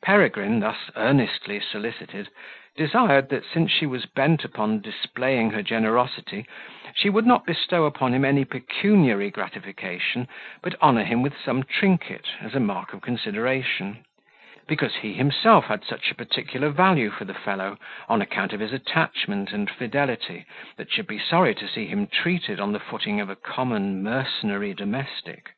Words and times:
Peregrine, 0.00 0.60
thus 0.60 0.78
earnestly 0.96 1.60
solicited, 1.60 2.30
desired, 2.74 3.28
that 3.28 3.44
since 3.44 3.70
she 3.70 3.84
was 3.84 4.06
bent 4.06 4.42
upon 4.42 4.80
displaying 4.80 5.50
her 5.50 5.62
generosity, 5.62 6.46
she 6.94 7.10
would 7.10 7.26
not 7.26 7.44
bestow 7.44 7.84
upon 7.84 8.14
him 8.14 8.24
any 8.24 8.46
pecuniary 8.46 9.30
gratification, 9.30 10.26
but 10.62 10.74
honour 10.80 11.04
him 11.04 11.20
with 11.20 11.38
some 11.38 11.62
trinket, 11.62 12.26
as 12.40 12.54
a 12.54 12.60
mark 12.60 12.94
of 12.94 13.02
consideration; 13.02 14.06
because 14.66 14.94
he 14.94 15.12
himself 15.12 15.66
had 15.66 15.84
such 15.84 16.10
a 16.10 16.14
particular 16.14 16.70
value 16.70 17.10
for 17.10 17.26
the 17.26 17.34
fellow, 17.34 17.76
on 18.08 18.22
account 18.22 18.54
of 18.54 18.60
his 18.60 18.72
attachment 18.72 19.52
and 19.52 19.68
fidelity, 19.70 20.46
that 20.78 20.88
he 20.88 20.94
should 20.94 21.06
be 21.06 21.18
sorry 21.18 21.54
to 21.54 21.68
see 21.68 21.84
him 21.86 22.06
treated 22.06 22.58
on 22.58 22.72
the 22.72 22.80
footing 22.80 23.20
of 23.20 23.28
a 23.28 23.36
common 23.36 24.02
mercenary 24.02 24.72
domestic. 24.72 25.50